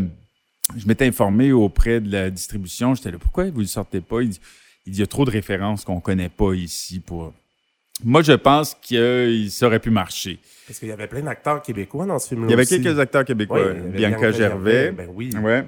[0.76, 2.94] je m'étais informé auprès de la distribution.
[2.94, 4.22] J'étais là, pourquoi vous ne le sortez pas?
[4.22, 4.38] Il il
[4.84, 7.32] il y a trop de références qu'on connaît pas ici pour...
[8.04, 10.38] Moi, je pense qu'il ça aurait pu marcher.
[10.66, 12.80] Parce qu'il y avait plein d'acteurs québécois dans ce film-là Il y avait aussi.
[12.82, 13.60] quelques acteurs québécois.
[13.66, 14.92] Ouais, Bianca, Gervais.
[14.92, 15.30] Ben oui.
[15.42, 15.64] Ouais.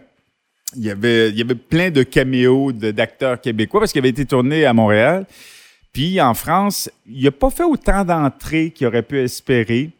[0.76, 4.24] Il y avait, il y avait plein de caméos d'acteurs québécois parce qu'il avait été
[4.24, 5.26] tourné à Montréal.
[5.92, 9.90] Puis en France, il n'a pas fait autant d'entrées qu'il aurait pu espérer.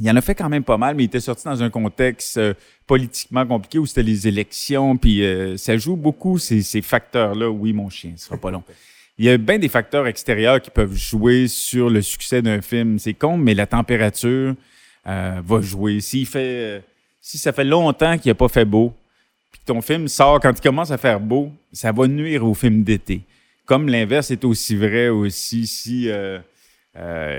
[0.00, 2.38] Il en a fait quand même pas mal, mais il était sorti dans un contexte
[2.38, 2.54] euh,
[2.86, 4.96] politiquement compliqué où c'était les élections.
[4.96, 7.50] Puis euh, ça joue beaucoup ces, ces facteurs-là.
[7.50, 8.62] Oui, mon chien, ce sera pas long.
[9.20, 12.98] Il y a bien des facteurs extérieurs qui peuvent jouer sur le succès d'un film.
[12.98, 14.54] C'est con, mais la température
[15.06, 15.98] euh, va jouer.
[16.36, 16.80] Euh,
[17.20, 18.94] si ça fait longtemps qu'il n'a pas fait beau,
[19.52, 22.82] puis ton film sort quand il commence à faire beau, ça va nuire au film
[22.82, 23.20] d'été.
[23.66, 26.40] Comme l'inverse est aussi vrai aussi si euh,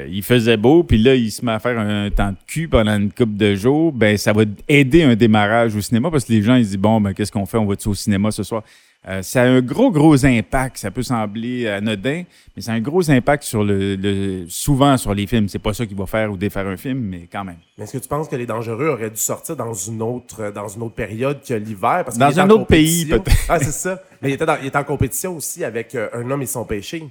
[0.08, 2.96] il faisait beau, puis là, il se met à faire un temps de cul pendant
[2.96, 6.44] une couple de jours, ben ça va aider un démarrage au cinéma parce que les
[6.44, 8.62] gens ils se disent bon ben qu'est-ce qu'on fait, on va au cinéma ce soir?
[9.08, 10.78] Euh, ça a un gros gros impact.
[10.78, 12.24] Ça peut sembler anodin,
[12.56, 15.48] mais ça a un gros impact sur le, le- souvent sur les films.
[15.50, 17.56] C'est pas ça qui va faire ou défaire un film, mais quand même.
[17.80, 20.68] Mais est-ce que tu penses que Les Dangereux auraient dû sortir dans une autre, dans
[20.68, 22.04] une autre période que l'hiver?
[22.06, 23.24] Parce Dans est un autre pays, compétition.
[23.24, 23.46] peut-être.
[23.50, 24.04] Ah, c'est ça.
[24.22, 26.64] Mais il était, dans- il était en compétition aussi avec euh, Un homme et son
[26.66, 27.04] péché.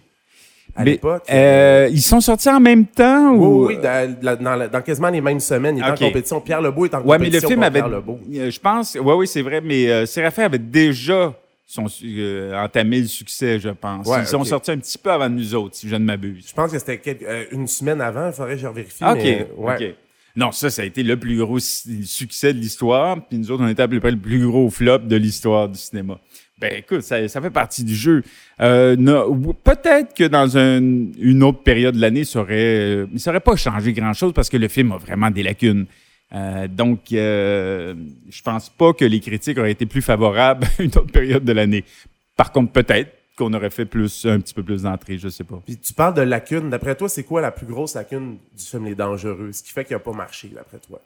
[0.76, 1.24] À Mais, l'époque.
[1.32, 3.66] euh, ils sont sortis en même temps oui, ou?
[3.66, 5.76] Oui, dans, la- dans dans quasiment les mêmes semaines.
[5.78, 5.90] Il Ok.
[5.90, 6.40] en compétition.
[6.40, 7.80] Pierre Lebeau est en Ouais, mais le compétition film avait.
[7.80, 8.20] Pierre Lebeau.
[8.36, 8.96] euh, Je pense.
[9.02, 11.34] Oui, oui, c'est vrai, mais euh, Séraphin avait déjà
[11.72, 14.06] son, su- euh, entamé le succès, je pense.
[14.06, 16.46] Ouais, Ils sont sortis un petit peu avant nous autres, si je ne m'abuse.
[16.48, 18.26] Je pense que c'était euh, une semaine avant.
[18.26, 19.04] Il faudrait que je vérifie.
[19.04, 19.16] OK.
[19.22, 19.88] mais, ouais.
[19.90, 19.94] OK.
[20.36, 23.24] Non, ça, ça a été le plus gros succès de l'histoire.
[23.28, 25.78] Puis nous autres, on était à peu près le plus gros flop de l'histoire du
[25.78, 26.18] cinéma.
[26.58, 28.22] Ben écoute, ça, ça fait partie du jeu.
[28.60, 28.94] Euh,
[29.64, 30.80] Peut-être que dans un-
[31.18, 34.56] une autre période de l'année, ça aurait, euh, ça aurait pas changé grand-chose parce que
[34.56, 35.86] le film a vraiment des lacunes.
[36.32, 37.94] Euh, donc, euh,
[38.28, 41.52] je pense pas que les critiques auraient été plus favorables à une autre période de
[41.52, 41.84] l'année.
[42.36, 45.60] Par contre, peut-être qu'on aurait fait plus, un petit peu plus d'entrées, je sais pas.
[45.64, 46.70] Puis tu parles de lacunes.
[46.70, 49.50] D'après toi, c'est quoi la plus grosse lacune du film Les Dangereux?
[49.52, 51.00] Ce qui fait qu'il n'a pas marché, d'après toi?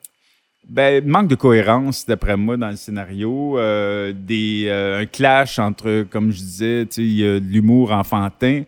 [0.68, 3.58] Ben, manque de cohérence, d'après moi, dans le scénario.
[3.58, 6.88] Euh, des, un clash entre, comme je disais,
[7.40, 8.62] l'humour enfantin,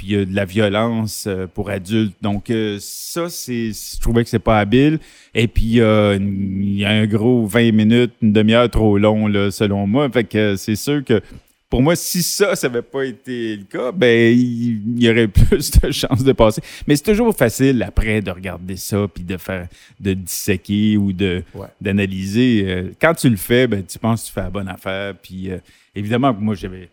[0.00, 2.16] puis il y a de la violence euh, pour adultes.
[2.22, 4.98] Donc, euh, ça, c'est, je trouvais que c'est pas habile.
[5.34, 9.86] Et puis, il y a un gros 20 minutes, une demi-heure trop long, là, selon
[9.86, 10.08] moi.
[10.10, 11.20] Fait que euh, c'est sûr que
[11.68, 15.70] pour moi, si ça, ça n'avait pas été le cas, ben, il y aurait plus
[15.70, 16.62] de chances de passer.
[16.86, 19.68] Mais c'est toujours facile après de regarder ça puis de faire,
[20.00, 21.66] de disséquer ou de, Ouais.
[21.78, 22.86] d'analyser.
[22.98, 25.14] Quand tu le fais, ben, tu penses que tu fais la bonne affaire.
[25.22, 25.58] Puis, euh,
[25.94, 26.88] évidemment, moi, j'avais,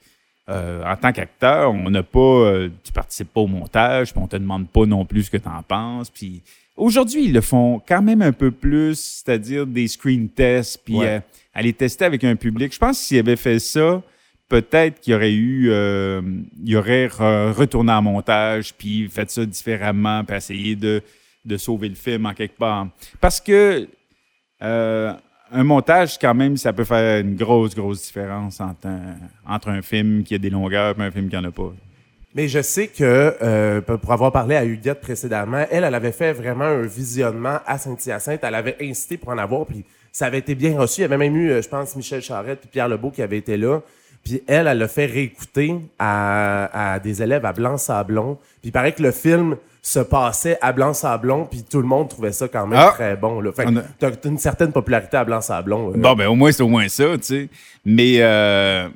[0.50, 4.28] euh, en tant qu'acteur, on n'a pas, euh, tu participes pas au montage, puis on
[4.28, 6.10] te demande pas non plus ce que tu en penses.
[6.10, 6.42] Puis,
[6.76, 11.08] aujourd'hui, ils le font quand même un peu plus, c'est-à-dire des screen tests, puis Ouais.
[11.08, 11.20] euh,
[11.54, 12.74] aller tester avec un public.
[12.74, 14.02] Je pense que s'ils avaient fait ça,
[14.48, 19.46] peut-être qu'il y aurait eu, il y aurait re- retourné en montage, puis fait ça
[19.46, 21.02] différemment, puis essayé de,
[21.44, 22.88] de sauver le film en quelque part.
[23.20, 23.88] Parce que
[24.64, 25.14] euh,
[25.52, 29.16] un montage, quand même, ça peut faire une grosse, grosse différence entre un,
[29.48, 31.74] entre un film qui a des longueurs et un film qui en a pas.
[32.36, 36.34] Mais je sais que, euh, pour avoir parlé à Huguette précédemment, elle, elle avait fait
[36.34, 38.42] vraiment un visionnement à Saint-Hyacinthe.
[38.44, 41.00] Elle avait incité pour en avoir, puis ça avait été bien reçu.
[41.00, 43.38] Il y avait même eu, euh, je pense, Michel Charette puis Pierre Lebeau qui avaient
[43.38, 43.80] été là.
[44.24, 48.36] Puis elle, elle l'a fait réécouter à, à des élèves à Blanc-Sablon.
[48.62, 49.56] Puis il paraît que le film
[49.88, 52.92] se passait à Blanc-Sablon, puis tout le monde trouvait ça quand même Ah!
[52.94, 53.40] très bon.
[53.40, 53.52] Là.
[53.54, 55.92] Fait que t'as une certaine popularité à Blanc-Sablon.
[55.92, 55.98] euh.
[55.98, 57.50] Bon, ben au moins, c'est au moins ça, tu sais.
[57.86, 58.90] Mais euh,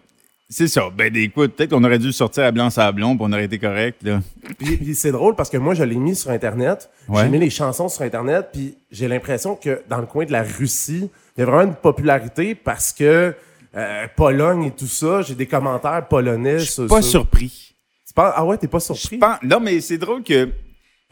[0.49, 0.89] c'est ça.
[0.93, 4.19] Ben écoute, peut-être qu'on aurait dû sortir à Blanc-Sablon, puis on aurait été correct, là.
[4.59, 6.89] Puis, puis c'est drôle parce que moi, je l'ai mis sur Internet.
[7.07, 7.23] Ouais.
[7.23, 10.43] J'ai mis les chansons sur Internet, puis j'ai l'impression que dans le coin de la
[10.43, 13.33] Russie, il y a vraiment une popularité parce que
[13.77, 16.59] euh, Pologne et tout ça, j'ai des commentaires polonais.
[16.59, 17.73] Je suis pas sur- surpris.
[18.05, 19.19] Tu penses- Ah ouais, t'es pas surpris?
[19.19, 20.49] pense- non, mais c'est drôle que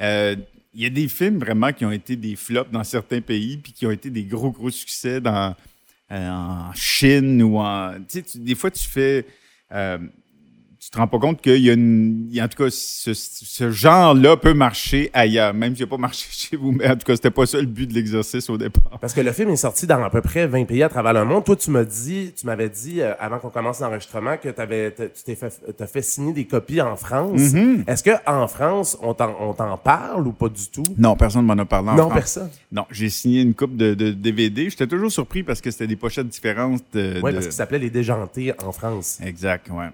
[0.01, 0.35] euh,
[0.73, 3.73] il y a des films vraiment qui ont été des flops dans certains pays, puis
[3.73, 5.55] qui ont été des gros, gros succès dans,
[6.12, 7.93] euh, en Chine ou en.
[8.07, 9.25] Tu sais, des fois, tu fais.
[9.71, 9.97] euh,
[10.89, 12.25] tu te rends pas compte qu'il y a une.
[12.32, 15.89] il y a- en tout cas, ce, ce genre-là peut marcher ailleurs, même s'il n'a
[15.89, 18.49] pas marché chez vous, mais en tout cas, c'était pas ça le but de l'exercice
[18.49, 18.97] au départ.
[18.99, 21.25] Parce que le film est sorti dans à peu près 20 pays à travers le
[21.25, 21.43] monde.
[21.45, 25.36] Toi, tu m'as dit, tu m'avais dit euh, avant qu'on commence l'enregistrement que tu t'es
[25.36, 27.39] fait, t'as fait signer des copies en France.
[27.39, 27.88] Mm-hmm.
[27.88, 30.84] Est-ce que en France, on t'en, on t'en parle ou pas du tout?
[30.97, 32.13] Non, personne ne m'en a parlé en non, France.
[32.15, 32.49] personne.
[32.71, 34.71] Non, j'ai signé une coupe de, de DVD.
[34.71, 36.82] J'étais toujours surpris parce que c'était des pochettes différentes.
[36.93, 39.19] De, Oui, de- parce qu'il s'appelait Les Déjantés en France.
[39.23, 39.89] Exact, ouais.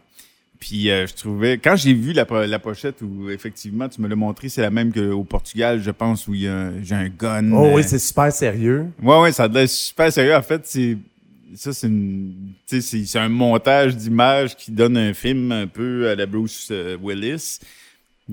[0.67, 4.15] Puis euh, je trouvais, quand j'ai vu la, la pochette où effectivement tu me l'as
[4.15, 7.51] montré, c'est la même qu'au Portugal, je pense, où j'ai un gun.
[7.53, 8.87] Oh oui, euh, c'est super sérieux.
[8.99, 10.35] Ouais, ouais, ça a l'air super sérieux.
[10.35, 10.97] En fait, c'est.
[11.53, 12.33] Ça, c'est une.
[12.67, 16.69] Tu sais, c'est- un montage d'images qui donne un film un peu à la Bruce
[16.71, 17.59] euh, Willis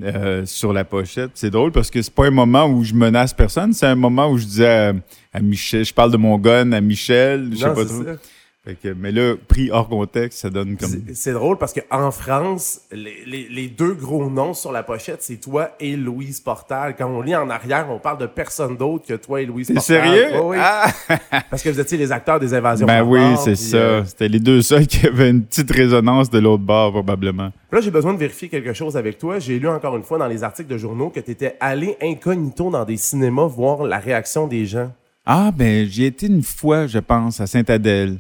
[0.02, 1.32] euh, sur la pochette.
[1.34, 4.30] C'est drôle parce que c'est pas un moment où je menace personne, c'est un moment
[4.30, 4.92] où je disais à,
[5.34, 8.04] à Michel, je parle de mon gun à Michel, je sais pas trop.
[8.04, 8.16] ça.
[8.64, 10.88] Fait que, mais là, pris hors contexte, ça donne comme.
[11.14, 15.38] C'est- drôle parce qu'en France, les, les- les deux gros noms sur la pochette, c'est
[15.38, 16.94] toi et Louise Portal.
[16.96, 19.82] Quand on lit en arrière, on parle de personne d'autre que toi et Louise Portal.
[19.82, 20.26] sérieux?
[20.34, 20.56] Oui, oui.
[20.60, 20.86] Ah!
[21.50, 22.86] Parce que vous étiez les acteurs des invasions.
[22.86, 23.76] Ben oui, c'est ça.
[23.76, 27.50] euh, C'était les deux seuls qui avaient une petite résonance de l'autre bord, probablement.
[27.72, 29.40] Là, j'ai besoin de vérifier quelque chose avec toi.
[29.40, 32.70] J'ai lu encore une fois dans les articles de journaux que tu étais allé incognito
[32.70, 34.92] dans des cinémas voir la réaction des gens.
[35.26, 38.18] Ah, ben, j'y étais une fois, je pense, à Sainte-Adèle.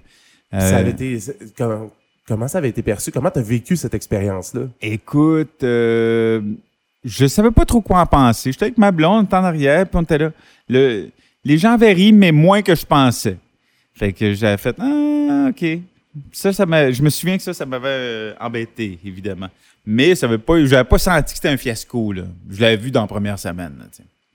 [0.52, 1.90] Ça Euh, avait été, c'est- comment,
[2.28, 3.10] comment ça avait été perçu?
[3.10, 4.62] Comment tu as vécu cette expérience-là?
[4.80, 6.40] Écoute, euh,
[7.04, 8.52] je savais pas trop quoi en penser.
[8.52, 10.30] J'étais avec ma blonde, on était en arrière, puis on était là.
[10.68, 11.08] Le-
[11.44, 13.36] les gens avaient ri, mais moins que je pensais.
[13.94, 15.64] Fait que j'avais fait Ah, OK.
[16.32, 16.64] Ça, ça.
[16.90, 19.48] Je me souviens que ça, ça m'avait euh, embêté, évidemment.
[19.86, 20.62] Mais ça avait pas.
[20.66, 22.24] J'avais pas senti que c'était un fiasco, là.
[22.50, 23.72] Je l'avais vu dans la première semaine.
[23.78, 23.86] là.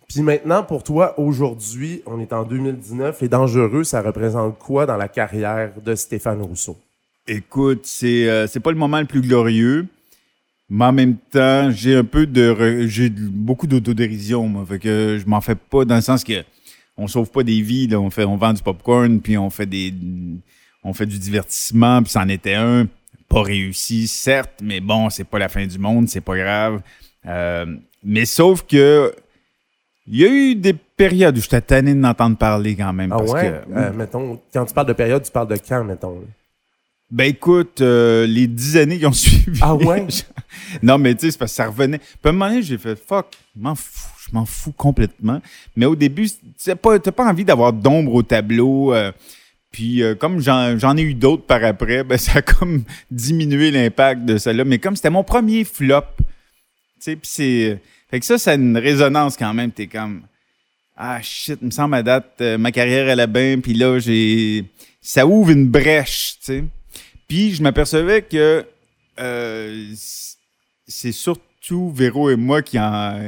[0.08, 4.96] Puis maintenant, pour toi, aujourd'hui, on est en 2019, les dangereux, ça représente quoi dans
[4.96, 6.78] la carrière de Stéphane Rousseau?
[7.28, 9.86] Écoute, c'est euh, pas le moment le plus glorieux,
[10.70, 15.28] mais en même temps, j'ai un peu de j'ai beaucoup d'autodérision, moi, fait que je
[15.28, 16.41] m'en fais pas dans le sens que
[16.96, 19.65] on sauve pas des vies, là, on fait on vend du popcorn puis on fait
[19.65, 19.93] des
[20.86, 22.88] on fait du divertissement, puis c'en était un
[23.28, 26.82] pas réussi, certes, mais bon, c'est pas la fin du monde, c'est pas grave.
[27.26, 27.65] Euh,
[28.04, 29.13] mais sauf que
[30.08, 33.12] il y a eu des périodes où j'étais tanné d'entendre parler quand même.
[33.12, 33.41] Ah parce ouais?
[33.67, 36.15] que, Euh, mettons, quand tu parles de période, tu parles de quand, mettons?
[36.20, 36.26] là?
[37.10, 39.60] Ben écoute, euh, les dix années qui ont suivi.
[39.62, 40.06] Ah ouais?
[40.84, 42.00] non, mais tu sais, c'est parce que ça revenait.
[42.00, 45.41] Puis à un moment donné, j'ai fait fuck, je m'en fous, je m'en fous complètement.
[45.76, 48.93] Mais au début, tu pas, t'as pas envie d'avoir d'ombre au tableau.
[48.93, 49.12] euh,
[49.72, 53.72] puis euh, comme j'en, j'en ai eu d'autres par après, ben ça a comme diminué
[53.72, 54.65] l'impact de celle-là.
[54.65, 56.26] Mais comme c'était mon premier flop, tu
[57.00, 57.80] sais, puis c'est.
[58.10, 59.72] Fait que ça, ça a une résonance quand même.
[59.72, 60.22] T'es comme.
[60.96, 64.65] Ah shit, me semble à date, euh, ma carrière elle est bien, puis là, j'ai.
[65.00, 66.63] Ça ouvre une brèche, tu sais.
[67.28, 68.65] Puis je m'apercevais que
[69.20, 69.93] euh,
[70.88, 73.20] c'est surtout Véro et moi qui, en,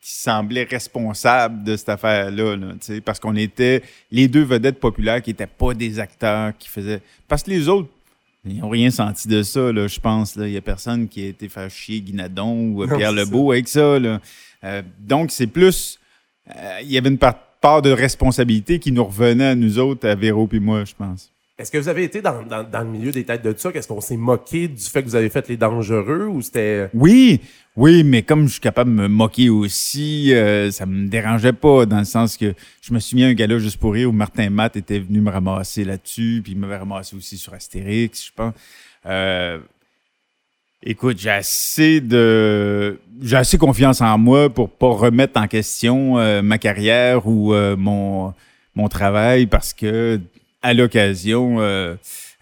[0.00, 5.30] qui semblaient responsables de cette affaire-là, là, parce qu'on était les deux vedettes populaires qui
[5.30, 7.02] n'étaient pas des acteurs qui faisaient.
[7.28, 7.88] Parce que les autres,
[8.44, 10.34] ils n'ont rien senti de ça, là, je pense.
[10.36, 13.68] Il n'y a personne qui a été faire chier Guinadon ou Non, Pierre Lebeau avec
[13.68, 13.98] ça.
[13.98, 14.20] Là.
[14.64, 15.98] Euh, donc, c'est plus.
[16.54, 20.08] euh, Il y avait une part, part de responsabilité qui nous revenait à nous autres,
[20.08, 21.31] à Véro et moi, je pense.
[21.62, 23.70] Est-ce que vous avez été dans, dans- le milieu des têtes de ça?
[23.72, 26.90] Est-ce qu'on s'est moqué du fait que vous avez fait les dangereux ou c'était.
[26.92, 27.40] Oui,
[27.76, 31.86] oui, mais comme je suis capable de me moquer aussi, euh, ça me dérangeait pas,
[31.86, 34.74] dans le sens que je me souviens un gars-là juste pour rire où Martin Matt
[34.74, 38.54] était venu me ramasser là-dessus, puis il m'avait ramassé aussi sur Astérix, je pense.
[39.06, 39.58] Euh,
[40.82, 42.98] écoute, j'ai assez de.
[43.22, 47.76] J'ai assez confiance en moi pour pas remettre en question euh, ma carrière ou euh,
[47.76, 48.34] mon,
[48.74, 50.20] mon travail parce que
[50.62, 51.94] à l'occasion, euh,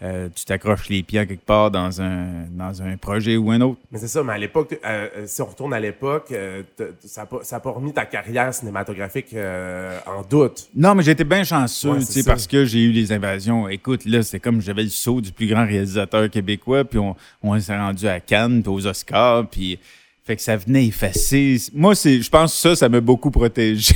[0.03, 3.79] euh, tu t'accroches les pieds quelque part dans un, dans un projet ou un autre.
[3.91, 6.63] Mais c'est ça, mais à l'époque, euh, euh, si on retourne à l'époque, euh,
[7.05, 10.69] ça n'a pas, ça a pas remis ta carrière cinématographique euh, en doute.
[10.75, 13.67] Non, mais j'étais bien chanceux, Ouais, parce que j'ai eu les invasions.
[13.69, 17.59] Écoute, là, c'est comme j'avais le saut du plus grand réalisateur québécois, puis on, on
[17.59, 19.79] s'est rendu à Cannes, puis aux Oscars, puis
[20.23, 21.57] fait que ça venait effacer.
[21.73, 23.93] Moi, c'est, je pense que ça, ça m'a beaucoup protégé.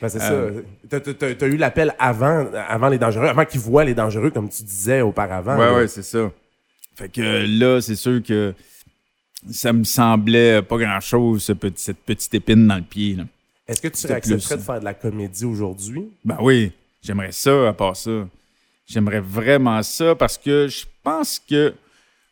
[0.00, 0.62] Ben, c'est Euh.
[0.88, 0.98] ça.
[1.00, 4.48] T'as- T'as t'as eu l'appel avant, avant les dangereux, avant qu'ils voient les dangereux, comme
[4.48, 5.58] tu disais auparavant.
[5.58, 5.74] ouais, là.
[5.74, 6.30] ouais, c'est ça.
[6.94, 8.54] Fait que là, c'est sûr que
[9.50, 13.16] ça me semblait pas grand-chose, ce petit- cette petite épine dans le pied.
[13.68, 16.04] Est-ce que tu accepterais de faire de la comédie aujourd'hui?
[16.24, 18.26] Ben oui, j'aimerais ça à part ça.
[18.86, 21.72] J'aimerais vraiment ça parce que je pense que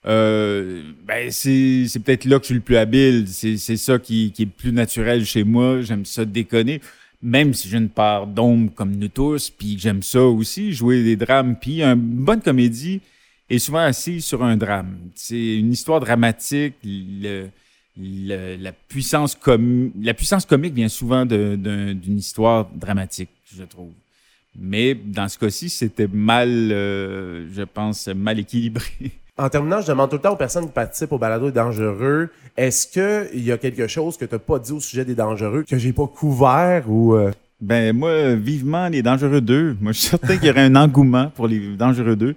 [0.09, 3.27] euh, ben c'est, c'est peut-être là que je suis le plus habile.
[3.29, 5.83] C'est, c'est ça qui, qui est plus naturel chez moi.
[5.83, 6.81] J'aime ça déconner.
[7.23, 11.17] Même si j'ai une part d'ombre comme nous tous, puis j'aime ça aussi, jouer des
[11.17, 11.57] drames.
[11.61, 13.01] Puis une bonne comédie
[13.51, 14.97] est souvent assise sur un drame.
[15.15, 16.75] C'est une histoire dramatique.
[16.85, 17.49] Le,
[17.97, 23.93] la, puissance com- la puissance comique vient souvent d'une histoire dramatique, je trouve.
[24.57, 28.91] Mais dans ce cas-ci, c'était mal, euh, je pense, mal équilibré.
[29.39, 32.29] En terminant, je demande tout le temps aux personnes qui participent au balado des dangereux,
[32.57, 35.65] est-ce qu'il y a quelque chose que tu n'as pas dit au sujet des dangereux
[35.69, 37.15] que j'ai pas couvert ou...
[37.15, 39.77] euh, Ben, moi, vivement les Dangereux 2.
[39.81, 42.35] Moi, je suis certain qu'il y aurait un engouement pour les Dangereux 2.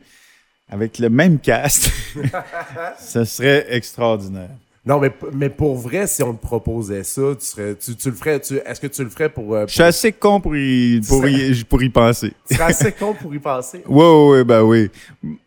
[0.70, 1.92] avec le même cast,
[3.00, 4.50] ça serait extraordinaire.
[4.86, 8.16] Non, mais, mais pour vrai, si on te proposait ça, tu, serais, tu, tu le
[8.16, 8.40] ferais.
[8.40, 9.54] Tu, est-ce que tu le ferais pour.
[9.54, 12.34] euh, Je suis assez con pour y, pour y, pour y penser.
[12.48, 13.84] Tu serais assez con pour y penser.
[13.88, 14.90] Oui, oui, oui, ben oui.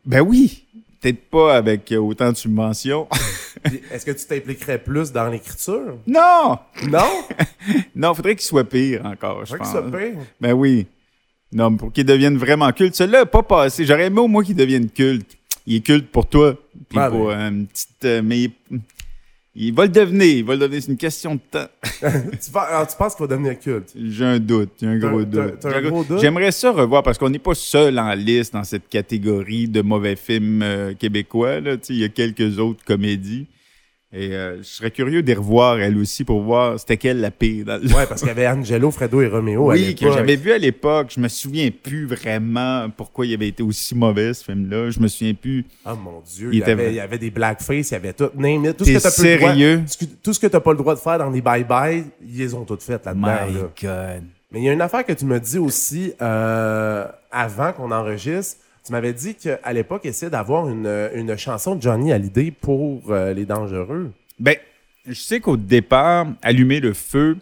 [0.07, 0.64] Ben oui.
[1.05, 3.07] Peut-être pas avec autant de subventions.
[3.91, 5.99] Est-ce que tu t'impliquerais plus dans l'écriture?
[6.07, 6.59] non!
[6.89, 7.11] Non?
[7.95, 9.73] Non, faudrait qu'il soit pire encore, je Faudrait pense.
[9.73, 10.15] ça paye.
[10.41, 10.87] Ben oui.
[11.53, 12.95] Non, mais pour qu'il devienne vraiment culte.
[12.95, 13.85] Celui-là n'a pas passé.
[13.85, 15.37] J'aurais aimé au moins qu'il devienne culte.
[15.67, 16.55] Il est culte pour toi.
[16.89, 18.05] Puis Ah, pour euh, une petite.
[18.05, 18.51] euh, mais
[19.57, 20.37] il, va le devenir.
[20.37, 20.83] Il va le devenir.
[20.83, 21.67] C'est une question de temps.
[22.01, 23.93] tu, penses, alors, tu penses qu'il va devenir culte?
[23.97, 24.71] J'ai un doute.
[24.81, 25.61] J'ai un gros doute.
[25.61, 26.21] t'as un J'ai gros doute?
[26.21, 30.17] J'aimerais ça revoir parce qu'on n'est pas seul en liste dans cette catégorie de mauvais
[30.17, 31.61] films euh, québécois.
[31.61, 31.77] Là.
[31.89, 33.47] Il y a quelques autres comédies.
[34.17, 37.33] Et euh, je serais curieux de les revoir, elle aussi, pour voir c'était quelle la
[37.33, 37.65] pire.
[37.65, 37.89] Dans le...
[37.93, 40.17] Ouais, parce qu'il y avait Angelo, Fredo et Roméo à Oui, que l'époque.
[40.19, 41.09] j'avais vu à l'époque.
[41.17, 44.91] Je me souviens plus vraiment pourquoi il avait été aussi mauvais, ce film-là.
[44.91, 45.65] Je me souviens plus.
[45.85, 48.13] Ah mon Dieu, Il y était avait, il y avait des blackface, il y avait
[48.13, 48.31] tout.
[48.37, 48.77] Name it.
[48.77, 49.79] Tout ce T'es que t'as pas le droit- sérieux?
[49.81, 52.05] tout ce que- Tout ce que t'as pas le droit de faire dans les bye-bye,
[52.25, 53.27] ils les ont toutes faites là-dedans.
[53.49, 53.61] My là.
[53.83, 54.25] God.
[54.53, 58.59] Mais il y a une affaire que tu me dis aussi euh, avant qu'on enregistre.
[58.85, 63.33] Tu m'avais dit qu'à l'époque, essayait d'avoir une, une chanson de Johnny Hallyday pour euh,
[63.33, 64.13] Les Dangereux.
[64.39, 64.57] Ben,
[65.07, 67.39] je sais qu'au départ, Allumer le feu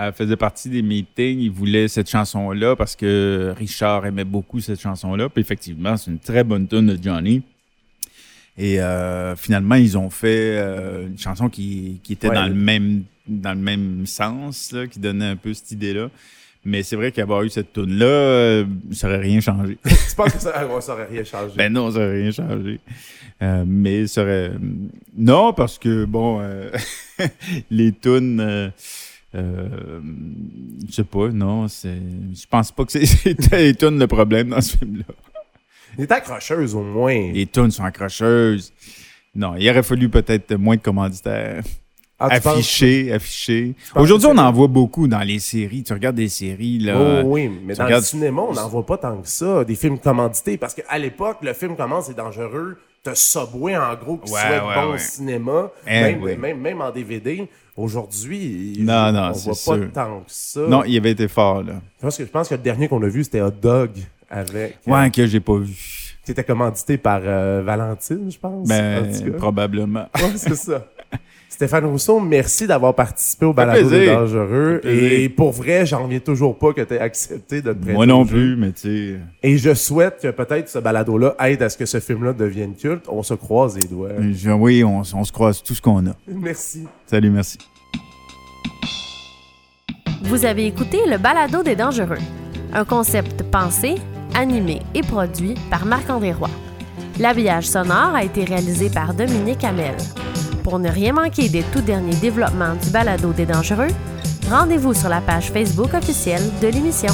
[0.00, 1.38] euh, faisait partie des meetings.
[1.38, 5.28] Il voulait cette chanson-là parce que Richard aimait beaucoup cette chanson-là.
[5.28, 7.42] Puis effectivement, c'est une très bonne tune de Johnny.
[8.58, 12.34] Et euh, finalement, ils ont fait euh, une chanson qui, qui était Ouais.
[12.34, 16.10] dans le même dans le même sens, là, qui donnait un peu cette idée-là.
[16.64, 19.78] Mais c'est vrai qu'avoir eu cette tune là euh, ça aurait rien changé.
[19.84, 21.54] tu penses que ça, ouais, ça aurait rien changé?
[21.56, 22.78] Ben non, ça n'aurait rien changé.
[23.42, 24.52] Euh, mais ça aurait...
[25.16, 26.70] Non, parce que, bon, euh,
[27.70, 28.38] les tunes...
[28.40, 28.70] euh,
[29.34, 30.00] euh,
[30.88, 31.98] je sais pas, non, c'est...
[32.34, 35.04] Je pense pas que c'est- c'était les tunes le problème dans ce film-là.
[35.98, 37.32] Il est accrocheuse au moins.
[37.32, 38.72] Les tunes sont accrocheuses.
[39.34, 41.62] Non, il aurait fallu peut-être moins de commanditaires.
[42.30, 42.34] Ah,
[43.12, 43.74] affichés.
[43.94, 45.82] penses Aujourd'hui, on en voit beaucoup dans les séries.
[45.82, 46.94] Tu regardes des séries, là...
[46.98, 49.74] Oh oui, mais dans regardes- le cinéma, on n'en voit pas tant que ça, des
[49.74, 50.56] films commandités.
[50.56, 52.76] Parce qu'à l'époque, le film commence, c'est dangereux.
[53.02, 54.98] T'as Subway, en gros, qui Ouais, souhaite ouais, bon ouais.
[54.98, 56.36] cinéma, Eh même, oui.
[56.36, 57.48] même, même en DVD.
[57.76, 59.80] Aujourd'hui, Non, non, on voit sûr.
[59.80, 60.60] pas tant que ça.
[60.68, 61.74] Non, il avait été fort, là.
[61.98, 63.90] Je pense que, je pense que le dernier qu'on a vu, c'était Hot Dog
[64.30, 64.78] avec.
[64.86, 65.74] Ouais, que j'ai pas vu.
[66.24, 68.66] Qui était commandité par euh, Valentine, je pense.
[68.66, 69.38] en Ben, tout cas.
[69.38, 70.06] probablement.
[70.14, 70.86] Ouais, c'est ça.
[71.54, 74.80] Stéphane Rousseau, merci d'avoir participé au balado des dangereux.
[74.84, 78.06] Et pour vrai, j'en reviens toujours pas que tu aies accepté de te prêter Moi
[78.06, 79.16] non plus, mais tu sais.
[79.42, 83.04] Et je souhaite que peut-être ce balado-là aide à ce que ce film-là devienne culte.
[83.08, 84.08] On se croise les doigts.
[84.32, 86.14] je- Oui, on, on se croise tout ce qu'on a.
[86.26, 86.88] Merci.
[87.06, 87.58] Salut, merci.
[90.22, 92.18] Vous avez écouté le balado des dangereux,
[92.72, 93.96] un concept pensé,
[94.34, 96.48] animé et produit par Marc-André Roy.
[97.20, 99.94] L'habillage sonore a été réalisé par Dominique Hamel.
[100.62, 103.88] Pour ne rien manquer des tout derniers développements du balado des dangereux,
[104.48, 107.12] rendez-vous sur la page Facebook officielle de l'émission.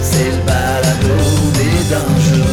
[0.00, 1.08] C'est le balado
[1.54, 2.43] des dangereux.